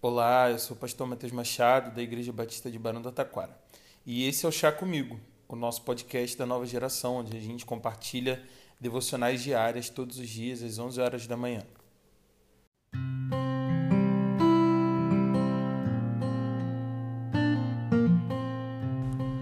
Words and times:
Olá, 0.00 0.48
eu 0.48 0.60
sou 0.60 0.76
o 0.76 0.78
pastor 0.78 1.08
Matheus 1.08 1.32
Machado, 1.32 1.92
da 1.92 2.00
Igreja 2.00 2.32
Batista 2.32 2.70
de 2.70 2.78
Barão 2.78 3.02
do 3.02 3.10
Taquara. 3.10 3.58
E 4.06 4.28
esse 4.28 4.46
é 4.46 4.48
o 4.48 4.52
Chá 4.52 4.70
Comigo, 4.70 5.18
o 5.48 5.56
nosso 5.56 5.82
podcast 5.82 6.38
da 6.38 6.46
nova 6.46 6.64
geração, 6.64 7.16
onde 7.16 7.36
a 7.36 7.40
gente 7.40 7.66
compartilha 7.66 8.40
devocionais 8.80 9.42
diárias 9.42 9.88
todos 9.90 10.16
os 10.20 10.28
dias, 10.28 10.62
às 10.62 10.78
11 10.78 11.00
horas 11.00 11.26
da 11.26 11.36
manhã. 11.36 11.64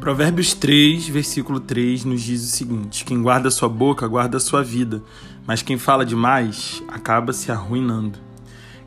Provérbios 0.00 0.54
3, 0.54 1.07
versículo 1.09 1.61
3 1.61 2.07
nos 2.07 2.23
diz 2.23 2.43
o 2.43 2.46
seguinte: 2.46 3.04
Quem 3.04 3.20
guarda 3.20 3.50
sua 3.50 3.68
boca, 3.68 4.09
guarda 4.09 4.41
sua 4.41 4.64
vida, 4.64 5.02
mas 5.46 5.61
quem 5.61 5.77
fala 5.77 6.07
demais 6.07 6.82
acaba 6.88 7.34
se 7.34 7.52
arruinando. 7.52 8.18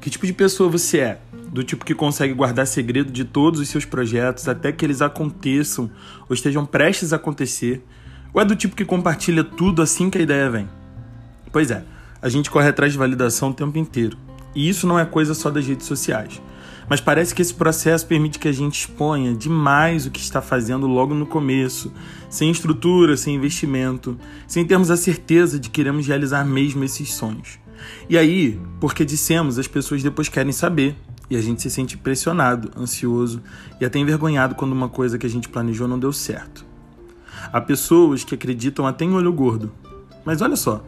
Que 0.01 0.09
tipo 0.09 0.25
de 0.25 0.33
pessoa 0.33 0.67
você 0.67 0.99
é? 1.01 1.28
Do 1.51 1.63
tipo 1.63 1.83
que 1.83 1.95
consegue 1.95 2.33
guardar 2.33 2.67
segredo 2.67 3.11
de 3.11 3.25
todos 3.25 3.59
os 3.59 3.67
seus 3.69 3.83
projetos 3.83 4.47
até 4.47 4.71
que 4.71 4.85
eles 4.85 5.01
aconteçam 5.01 5.89
ou 6.27 6.33
estejam 6.33 6.65
prestes 6.65 7.11
a 7.11 7.15
acontecer? 7.15 7.83
Ou 8.33 8.41
é 8.41 8.45
do 8.45 8.55
tipo 8.55 8.75
que 8.75 8.85
compartilha 8.85 9.43
tudo 9.43 9.81
assim 9.81 10.09
que 10.09 10.19
a 10.19 10.21
ideia 10.21 10.49
vem? 10.49 10.69
Pois 11.51 11.71
é, 11.71 11.83
a 12.21 12.29
gente 12.29 12.51
corre 12.51 12.67
atrás 12.67 12.91
de 12.91 12.99
validação 12.99 13.49
o 13.49 13.53
tempo 13.53 13.77
inteiro. 13.79 14.15
E 14.53 14.69
isso 14.69 14.85
não 14.85 14.99
é 14.99 15.05
coisa 15.05 15.33
só 15.33 15.49
das 15.49 15.65
redes 15.65 15.87
sociais. 15.87 16.39
Mas 16.87 16.99
parece 16.99 17.33
que 17.33 17.41
esse 17.41 17.53
processo 17.53 18.05
permite 18.05 18.39
que 18.39 18.47
a 18.47 18.51
gente 18.51 18.79
exponha 18.79 19.33
demais 19.33 20.05
o 20.05 20.11
que 20.11 20.19
está 20.19 20.41
fazendo 20.41 20.87
logo 20.87 21.13
no 21.13 21.25
começo, 21.25 21.91
sem 22.29 22.49
estrutura, 22.49 23.15
sem 23.15 23.35
investimento, 23.35 24.17
sem 24.47 24.65
termos 24.65 24.89
a 24.89 24.97
certeza 24.97 25.59
de 25.59 25.69
que 25.69 25.75
queremos 25.75 26.07
realizar 26.07 26.43
mesmo 26.43 26.83
esses 26.83 27.13
sonhos. 27.13 27.59
E 28.09 28.17
aí, 28.17 28.59
porque 28.79 29.05
dissemos, 29.05 29.59
as 29.59 29.67
pessoas 29.67 30.01
depois 30.01 30.29
querem 30.29 30.51
saber, 30.51 30.95
e 31.29 31.35
a 31.35 31.41
gente 31.41 31.61
se 31.61 31.69
sente 31.69 31.97
pressionado, 31.97 32.71
ansioso 32.75 33.41
e 33.79 33.85
até 33.85 33.99
envergonhado 33.99 34.55
quando 34.55 34.71
uma 34.71 34.89
coisa 34.89 35.17
que 35.17 35.25
a 35.25 35.29
gente 35.29 35.49
planejou 35.49 35.87
não 35.87 35.99
deu 35.99 36.11
certo. 36.11 36.65
Há 37.51 37.61
pessoas 37.61 38.23
que 38.23 38.35
acreditam 38.35 38.85
até 38.85 39.05
em 39.05 39.13
olho 39.13 39.31
gordo. 39.31 39.71
Mas 40.25 40.41
olha 40.41 40.55
só, 40.55 40.83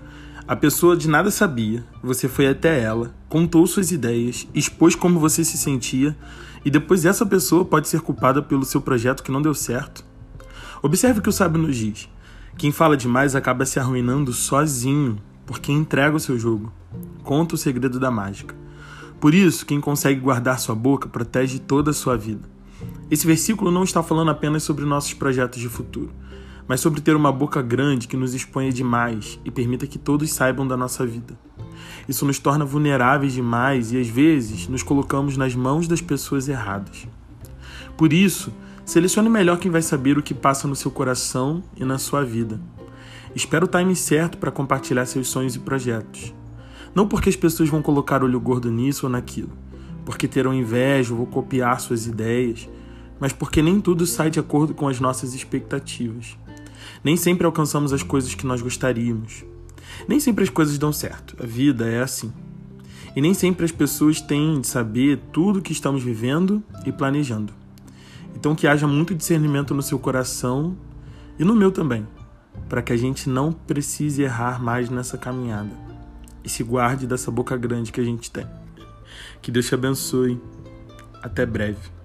a 0.47 0.55
pessoa 0.55 0.97
de 0.97 1.07
nada 1.07 1.31
sabia, 1.31 1.85
você 2.03 2.27
foi 2.27 2.47
até 2.47 2.81
ela, 2.81 3.13
contou 3.29 3.65
suas 3.65 3.91
ideias, 3.91 4.47
expôs 4.53 4.95
como 4.95 5.19
você 5.19 5.45
se 5.45 5.57
sentia, 5.57 6.15
e 6.65 6.69
depois 6.69 7.05
essa 7.05 7.25
pessoa 7.25 7.63
pode 7.63 7.87
ser 7.87 8.01
culpada 8.01 8.41
pelo 8.41 8.65
seu 8.65 8.81
projeto 8.81 9.23
que 9.23 9.31
não 9.31 9.41
deu 9.41 9.53
certo. 9.53 10.03
Observe 10.81 11.19
o 11.19 11.21
que 11.21 11.29
o 11.29 11.33
sábio 11.33 11.61
nos 11.61 11.75
diz. 11.75 12.09
Quem 12.57 12.71
fala 12.71 12.97
demais 12.97 13.35
acaba 13.35 13.65
se 13.65 13.79
arruinando 13.79 14.33
sozinho, 14.33 15.17
porque 15.45 15.71
entrega 15.71 16.15
o 16.15 16.19
seu 16.19 16.37
jogo. 16.37 16.71
Conta 17.23 17.55
o 17.55 17.57
segredo 17.57 17.99
da 17.99 18.11
mágica. 18.11 18.55
Por 19.21 19.33
isso, 19.33 19.65
quem 19.65 19.79
consegue 19.79 20.19
guardar 20.19 20.59
sua 20.59 20.75
boca 20.75 21.07
protege 21.07 21.59
toda 21.59 21.91
a 21.91 21.93
sua 21.93 22.17
vida. 22.17 22.49
Esse 23.09 23.25
versículo 23.25 23.71
não 23.71 23.83
está 23.83 24.03
falando 24.03 24.31
apenas 24.31 24.63
sobre 24.63 24.83
nossos 24.83 25.13
projetos 25.13 25.59
de 25.59 25.69
futuro 25.69 26.11
mas 26.71 26.79
sobre 26.79 27.01
ter 27.01 27.17
uma 27.17 27.33
boca 27.33 27.61
grande 27.61 28.07
que 28.07 28.15
nos 28.15 28.33
exponha 28.33 28.71
demais 28.71 29.37
e 29.43 29.51
permita 29.51 29.85
que 29.85 29.99
todos 29.99 30.31
saibam 30.31 30.65
da 30.65 30.77
nossa 30.77 31.05
vida. 31.05 31.37
Isso 32.07 32.25
nos 32.25 32.39
torna 32.39 32.63
vulneráveis 32.63 33.33
demais 33.33 33.91
e 33.91 33.99
às 33.99 34.07
vezes 34.07 34.69
nos 34.69 34.81
colocamos 34.81 35.35
nas 35.35 35.53
mãos 35.53 35.85
das 35.85 35.99
pessoas 35.99 36.47
erradas. 36.47 37.05
Por 37.97 38.13
isso, 38.13 38.53
selecione 38.85 39.27
melhor 39.29 39.57
quem 39.57 39.69
vai 39.69 39.81
saber 39.81 40.17
o 40.17 40.23
que 40.23 40.33
passa 40.33 40.65
no 40.65 40.73
seu 40.73 40.89
coração 40.89 41.61
e 41.75 41.83
na 41.83 41.97
sua 41.97 42.23
vida. 42.23 42.57
Espere 43.35 43.65
o 43.65 43.67
time 43.67 43.93
certo 43.93 44.37
para 44.37 44.49
compartilhar 44.49 45.05
seus 45.05 45.27
sonhos 45.27 45.55
e 45.55 45.59
projetos. 45.59 46.33
Não 46.93 47.07
porque 47.07 47.29
as 47.29 47.35
pessoas 47.35 47.69
vão 47.69 47.81
colocar 47.81 48.23
olho 48.23 48.39
gordo 48.39 48.69
nisso 48.69 49.05
ou 49.05 49.11
naquilo, 49.11 49.51
porque 50.05 50.27
terão 50.27 50.53
inveja 50.53 51.13
ou 51.13 51.25
copiar 51.25 51.79
suas 51.79 52.05
ideias, 52.05 52.67
mas 53.19 53.31
porque 53.31 53.61
nem 53.61 53.79
tudo 53.79 54.05
sai 54.05 54.29
de 54.29 54.39
acordo 54.39 54.73
com 54.73 54.87
as 54.87 54.99
nossas 54.99 55.33
expectativas. 55.33 56.37
Nem 57.03 57.15
sempre 57.15 57.45
alcançamos 57.45 57.93
as 57.93 58.03
coisas 58.03 58.35
que 58.35 58.45
nós 58.45 58.61
gostaríamos. 58.61 59.45
Nem 60.07 60.19
sempre 60.19 60.43
as 60.43 60.49
coisas 60.49 60.77
dão 60.77 60.91
certo. 60.91 61.35
A 61.41 61.45
vida 61.45 61.87
é 61.87 62.01
assim. 62.01 62.33
E 63.15 63.21
nem 63.21 63.33
sempre 63.33 63.63
as 63.63 63.71
pessoas 63.71 64.19
têm 64.19 64.59
de 64.59 64.67
saber 64.67 65.19
tudo 65.31 65.59
o 65.59 65.61
que 65.61 65.71
estamos 65.71 66.03
vivendo 66.03 66.63
e 66.85 66.91
planejando. 66.91 67.53
Então, 68.35 68.55
que 68.55 68.67
haja 68.67 68.87
muito 68.87 69.13
discernimento 69.13 69.73
no 69.73 69.81
seu 69.81 69.99
coração 69.99 70.75
e 71.37 71.43
no 71.43 71.55
meu 71.55 71.71
também, 71.71 72.07
para 72.67 72.81
que 72.81 72.91
a 72.91 72.97
gente 72.97 73.29
não 73.29 73.51
precise 73.51 74.23
errar 74.23 74.61
mais 74.61 74.89
nessa 74.89 75.17
caminhada 75.17 75.90
e 76.43 76.49
se 76.49 76.63
guarde 76.63 77.07
dessa 77.07 77.29
boca 77.31 77.55
grande 77.57 77.91
que 77.91 78.01
a 78.01 78.03
gente 78.03 78.31
tem. 78.31 78.47
Que 79.41 79.51
Deus 79.51 79.67
te 79.67 79.75
abençoe. 79.75 80.39
Até 81.21 81.45
breve. 81.45 82.00